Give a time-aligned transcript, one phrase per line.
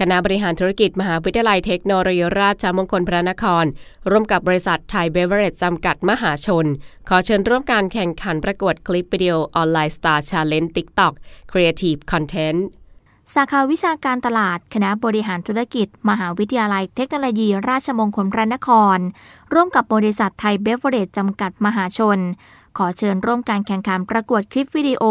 [0.00, 3.64] คณะบริหารธุรกิจมหาวิทยาลัยเทคโนโลยีราชมงคลพระนคร
[4.10, 6.66] ร่วมกับบริษัทไทยเบเวอร์เรจจำกัดมหาชน
[7.08, 11.12] ขอเชิญร่วมการแข่งขันประกวดคลิปวิดีโอออนไลน์ Star Challenge TikTok
[11.52, 12.66] Creative Content
[13.34, 18.98] สาขาวิชาการตลาด คณะบริหารธุรกิจ มหาวิทยาลัยเทคโนโลยี ราชมงคลพระนคร
[19.52, 22.18] ร่วมกับบริษัทไทยเบฟเวอร์เรจจำกัดมหาชน
[22.78, 25.02] ขอเชิญร่วมการแข่งขันประกวดคลิปวิดีโอ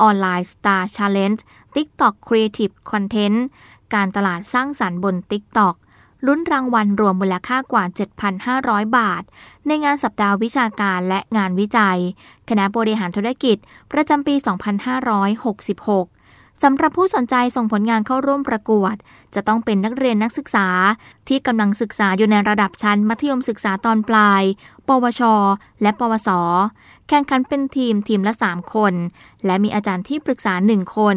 [0.00, 1.40] ออนไลน์ Star Challenge
[1.74, 3.38] TikTok Creative Content
[3.94, 5.74] การตลาดสร้างสรรค์บน TikTok
[6.26, 7.84] ลุ้นรางวัลรวมมูลค่ากว่า
[8.40, 9.22] 7,500 บาท
[9.66, 11.98] ในงานสัปดาห์วิชาการและงานวิจัย
[12.48, 13.56] คณะบริหารธุรกิจ
[13.92, 16.23] ประจำปี 2566
[16.62, 18.94] สำหรับผู้สนใจส่งผลงานเข้าร่วมประกวด
[19.34, 20.68] จะต้องเป็นนักเรียนนักศึกษา
[21.28, 24.42] ที่กำลังศึกษาอยู่ในระดับชั้น มัธยมศึกษาตอนปลาย
[24.88, 25.22] ปวช
[25.82, 26.30] และปวส
[27.08, 28.94] แข่งขันเป็นทีมทีมละ 3 คน
[29.46, 31.16] และมีอาจารย์ที่ปรึกษา 1 คน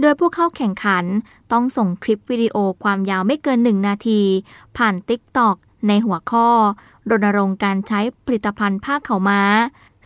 [0.00, 1.04] โดยผู้เข้าแข่งขัน
[1.52, 4.20] ต้องส่งคลิปวิดีโอความยาวไม่เกิน 1 นาที
[4.76, 5.56] ผ่าน TikTok
[5.88, 6.48] ในหัวข้อ
[7.10, 9.42] รณรงค์การใช้ผลิตภัณฑ์ผ้าเข่าม้า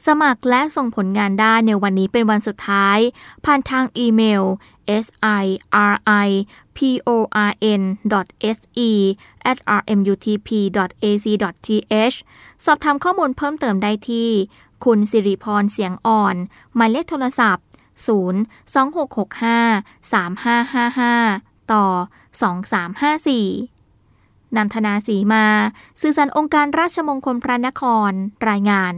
[0.06, 2.98] สมัครและส่งผลงานได้ในวันนี้เป็นวันสุดท้าย
[3.44, 4.44] ผ่านทางอีเมล
[5.04, 5.06] s
[5.42, 5.44] i
[5.92, 5.94] r
[6.26, 6.28] i
[6.76, 7.10] p o
[7.48, 7.82] r n
[8.56, 8.58] s
[8.88, 8.90] e
[9.50, 10.48] at r m u t p
[11.04, 11.26] a c
[11.66, 11.68] t
[12.12, 12.16] h
[12.64, 14.30] สอบถามข้อมูลเพิ่มเติมได้ที่
[14.84, 16.36] คุณสิริพรเสียงอ่อน
[16.74, 17.64] หมายเลขโทรศัพท์
[18.06, 21.86] 0 2 6 6 5 3 5 5 5 ต่อ
[23.42, 25.46] 2354 นันทนาสีมา
[26.00, 28.12] สื่อสารองค์การราชมงคลพระนคร
[28.48, 28.94] รายงาน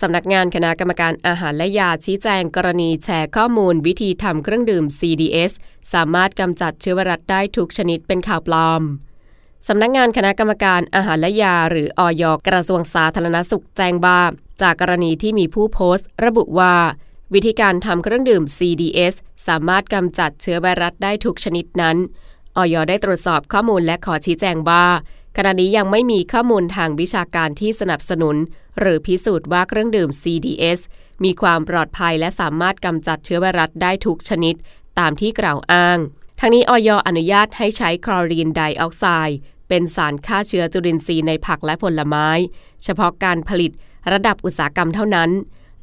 [0.00, 5.52] สำนักงานคณะกรรมการอาหารและยาชี้แจงกรณีแชร์ข้อมูลวิธีทำเครื่องดื่ม CDS
[5.92, 8.82] สามารถกำจัดเชื้อไวรัสได้ทุกชนิดเป็นข่าวปลอม
[9.68, 14.20] สำนักงานคณะกรรมการอาหารและยา หรืออยกระทรวงสาธารณสุขแจ้งว่า
[14.62, 16.74] จากกรณีที่มีผู้โพสต์ ระบุว่า
[17.34, 19.14] วิธีการทำเครื่องดื่ม CDS
[19.46, 21.96] สามารถกำจัดเชื้อไวรัสได้ทุกชนิดนั้น
[22.56, 24.84] อยได้ตรวจสอบข้อมูลและขอชี้แจงว่า
[25.36, 28.36] ขณะนี้ยังไม่มีข้อมูลทางวิชาการที่สนับสนุน
[28.80, 30.80] หรือพิสูจน์ว่าเครื่องดื่ม CDS
[31.24, 34.54] มีความปลอดภัยและสามารถกำจัดเชื้อไวรัสได้ทุกชนิด
[34.98, 35.98] ตามที่กล่าวอ้าง
[36.40, 39.38] ทั้งนี้อยอนุญาตให้ใช้คลอรีนไดออกไซด์
[39.68, 42.28] เป็นสารฆ่าเชื้อจุลินทรีย์ในผักและผลไม้
[42.82, 43.72] เฉพาะการผลิต
[44.12, 45.30] ระดับอุตสาหกรรมเท่านั้น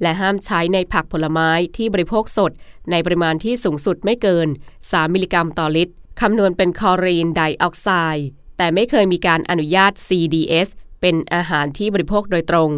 [0.01, 2.51] และห้ามใช้ในผักผลไม้ที่บริโภคสด
[2.91, 4.47] ในปริมาณที่สูงสุดไม่เกิน
[4.81, 8.27] 3 มิลลิกรัมต่อลิตรคำนวณเป็นคลอรีนไดออกไซด์
[8.57, 10.67] แต่ไม่เคยมีการอนุญาต CDS
[11.01, 12.71] เป็นอาหารที่บริโภคโดยตรง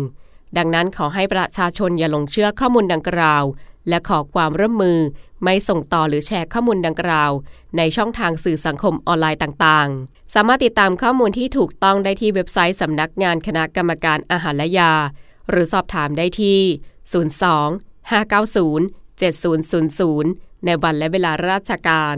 [0.57, 3.43] ดังนั้นขอให้ประชาชนอย่าหลงเชื่อข้อมูลดังกล่าว
[3.89, 4.99] และขอความร่วมมือ
[5.43, 7.31] ไม่ส่งต่อหรือแชร์ข้อมูลดังกล่าว
[7.77, 14.93] ในช่องทางสื่อสังคมออนไลน์ต่างๆ สามารถติดตามข้อมูลที่ถูกต้องได้ที่เว็บไซต์สำนักงานคณะกรรมการอาหารและยา
[15.49, 16.59] หรือสอบถามได้ที่
[17.21, 22.17] 02 590 7000 ในวันและเวลาราชการ